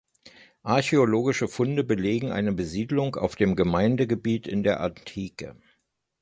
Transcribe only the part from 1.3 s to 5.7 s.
Funde belegen eine Besiedlung auf dem Gemeindegebiet in der Antike.